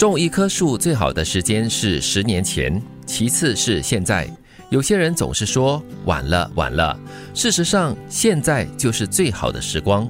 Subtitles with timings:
[0.00, 4.26] 种一棵树最好的时间是十年前，其次是现在。
[4.70, 6.98] 有些人总是说晚了，晚了。
[7.34, 10.08] 事实上，现在就是最好的时光。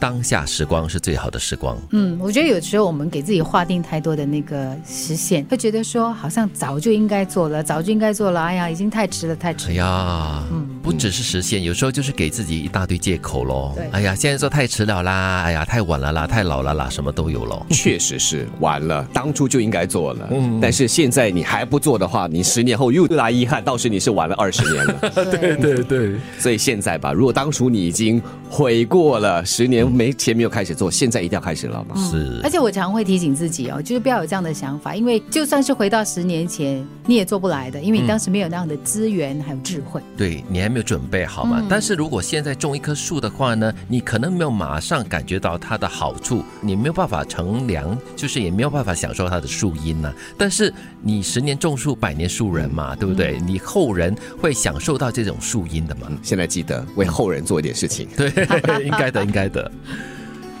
[0.00, 1.76] 当下时光是最好的时光。
[1.90, 8.40] 嗯，我觉得有时候我们给自己划定太多的那个时限，会觉得说好像早就应该做了，早就应该做了。
[8.40, 9.70] 哎呀，已经太迟了，太迟。
[9.70, 13.76] 哎呀，嗯，不只是实现，有时候就是给自己一大堆借口喽。
[13.92, 17.62] 哎呀，现在做太迟了啦，哎呀，太晚了啦，太老了啦，什么都有喽。
[17.68, 20.26] 确实是晚了，当初就应该做了。
[20.30, 24.94] 嗯，但是现在你还不做的话，你十年后又来遗憾，到时你是晚了二十年了。
[25.30, 28.18] 对对对，所以现在吧，如果当初你已经
[28.48, 30.74] 悔过了，十年没前没有开始。
[30.74, 31.94] 做现在一定要开始了嘛？
[32.10, 40.00] 是，而且我常会提醒自己哦，就是不要有这样的想法，因为就算是回到十年前，你也做不来的，因为你当时没有那样的资源还有智慧。
[40.16, 41.62] 对你还没有准备好嘛？
[41.68, 50.12] 但是如果现在种一棵树的话呢，你可能没有马上感觉到它的好处，你没有办法乘凉，就是也没有办法享受它的树荫呢。
[50.38, 53.38] 但是你十年种树，百年树人嘛，对不对？
[53.44, 56.08] 你后人会享受到这种树荫的嘛？
[56.22, 58.28] 现在记得为后人做一点事情，对，
[58.84, 59.70] 应该的，应该的。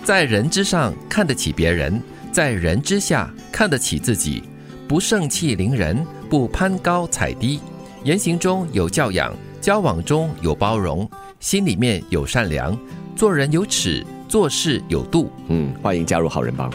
[0.04, 2.02] 在人之上看得起别人，
[2.32, 4.42] 在人之下看得起自己，
[4.88, 7.60] 不盛气凌人，不攀高踩低，
[8.04, 9.34] 言行中有教养，
[9.68, 11.06] 交往中有包容，
[11.40, 12.74] 心里面有善良，
[13.14, 14.02] 做人有尺。
[14.28, 16.70] 做事有度，嗯，欢迎加入好人帮。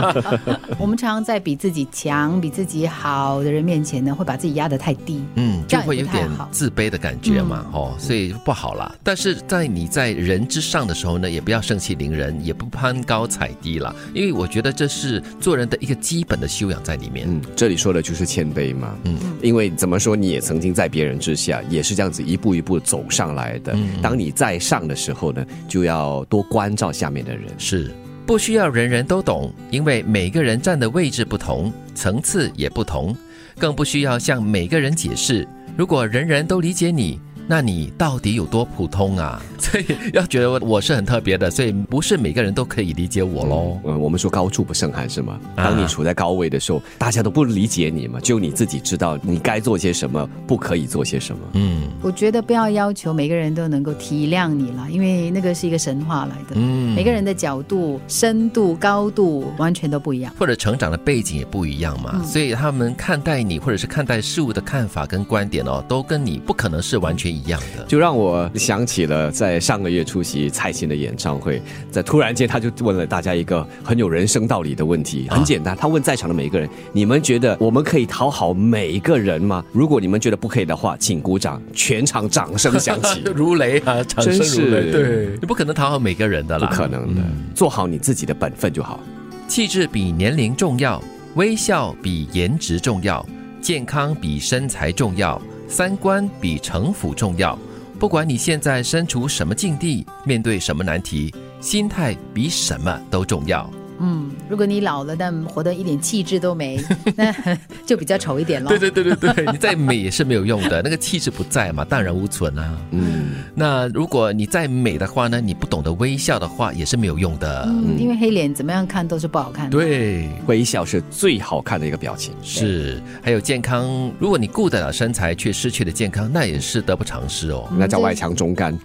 [0.78, 8.94] 我们常常在比自己强、比自己好的人面前呢，会把自己压得太低，嗯，就会有点自卑的感觉嘛，哦，所以不好了。
[9.04, 17.26] 但是在你在人之上的时候呢，也不要盛气凌人，也不攀高踩低了，因为我觉得这是做人的一个基本的修养在里面。
[17.28, 23.76] 嗯，这里说的就是谦卑嘛，嗯，因为怎么说你也曾经在别人之下，也是这样子一步一步走上来的。
[24.00, 26.69] 当你在上的时候呢，就要多关。
[26.74, 27.90] 照下面的人是
[28.26, 33.16] 不需要人人都懂，因为每个人站的位置不同，层次也不同，
[33.58, 35.46] 更不需要向每个人解释。
[35.76, 37.18] 如果人人都理解你。
[37.46, 39.40] 那你到底有多普通啊？
[39.58, 43.78] 所以要觉得我是很特别的，所以不是每个人都可以理解我喽。
[43.84, 45.38] 嗯，我们说高处不胜寒是吗？
[45.54, 51.42] 当你处在高位的时候，大家都不理解你嘛，只有你自己知道你该做些什么，不可以做些什么。
[51.54, 56.54] 嗯，我觉得不要要求每个人都能够体谅你了，因为那个是一个神话来的。
[56.54, 67.39] 嗯，每个人的角度、深度、高度完全都不一样，或者成长的背景也不一样嘛，所以他们看待你或者是看待事物的看法跟观点哦，都跟你不可能是完全一。
[67.44, 79.64] 一样的，就让我想起了在上个月出席蔡琴的演唱会，在突然间他就问了大家一个很有人生道理的问题，很简单，他问在场的每一个人：你们觉得我们可以讨好每一个人吗？
[79.72, 84.90] 如果你们觉得不可以的话，请鼓掌，全场掌声响起，如雷啊，掌声如雷。
[84.90, 87.22] 对，你不可能讨好每个人的啦，不可能的，
[87.54, 89.00] 做好你自己的本分就好。
[89.48, 91.02] 气质比年龄重要，
[91.34, 93.24] 微笑比颜值重要，
[93.60, 95.40] 健康比身材重要。
[95.70, 97.56] 三观比城府重要，
[97.96, 103.70] 不管你现在身处什么境地，面对什么难题，心态比什么都重要。
[104.00, 106.76] 嗯，如果你老了，但活得一点气质都没，
[107.14, 107.32] 那
[107.86, 108.68] 就比较丑一点了。
[108.68, 112.76] 对对对对对，你再美也是没有用的， 那个气质不在嘛，荡然无存啊。
[112.90, 117.64] 嗯，那如果你再美的话呢，你不懂得微笑的话，也是没有用的。
[117.68, 119.70] 嗯，因为黑脸怎么样看都是不好看的。
[119.70, 122.34] 对，微笑是最好看的一个表情。
[122.42, 127.68] 是，还有健康，如果你顾得了身材，却失去了健康，那也是得不偿失哦。
[127.78, 128.76] 那叫外强中干。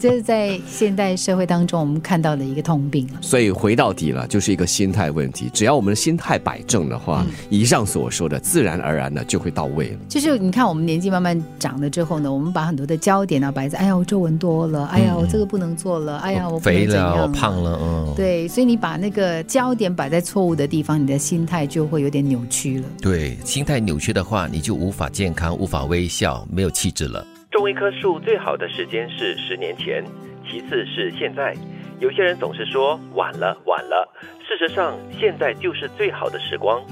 [0.00, 4.04] 这是在现代社会当中我们看到的一个通病所以回到底。
[4.14, 5.50] 了，就是一个心态问题。
[5.52, 9.98] 只要我们的心态摆正的话，以上所说的自然而然的就会到位了。
[10.08, 22.84] 就是你看，我们年纪慢慢长了之后呢，我们把很多的焦点啊摆在，哎呀，我皱纹多了，哎呀，我这个不能做了，哎呀，我肥了，我胖了，嗯，对，所以你把那个焦点摆在错误的地方，你的心态就会有点扭曲了。
[23.02, 27.26] 对，心态扭曲的话，你就无法健康，无法微笑，没有气质了。
[27.50, 30.04] 种一棵树最好的时间是十年前，
[30.48, 31.54] 其次是现在。
[32.00, 34.08] 有些人总是说晚了，晚了。
[34.46, 36.82] 事实上，现在就是最好的时光。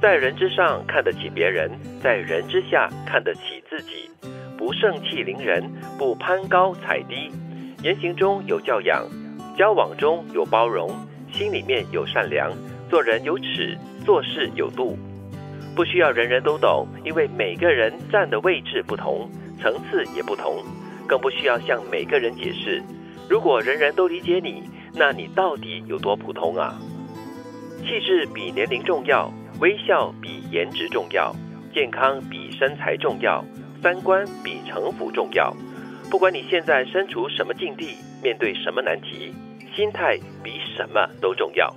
[0.00, 1.70] 在人之上看得起别人，
[2.00, 4.08] 在人之下看得起自己，
[4.56, 5.62] 不盛气凌人，
[5.98, 7.30] 不攀高踩低，
[7.82, 9.04] 言行中有教养，
[9.56, 10.88] 交往中有包容，
[11.32, 12.52] 心里面有善良，
[12.88, 14.96] 做人有尺，做事有度。
[15.74, 19.28] 不需要人人都懂，因为每个人站的位置不同，
[19.60, 20.64] 层次也不同，
[21.08, 22.80] 更不需要向每个人解释。
[23.28, 24.62] 如果人人都理解你，
[24.94, 26.78] 那你到底有多普通啊？
[27.80, 29.30] 气质比年龄重要，
[29.60, 31.34] 微笑比颜值重要，
[31.74, 33.44] 健康比身材重要，
[33.82, 35.54] 三观比城府重要。
[36.10, 39.32] 不管你现在身处什么境地，面对什么难题，
[39.76, 41.72] 心态比什么都重要。